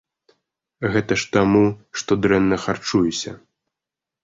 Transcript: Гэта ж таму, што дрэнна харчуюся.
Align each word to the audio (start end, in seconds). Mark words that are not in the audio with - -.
Гэта 0.95 1.17
ж 1.23 1.27
таму, 1.35 1.61
што 2.01 2.19
дрэнна 2.25 2.61
харчуюся. 2.65 3.31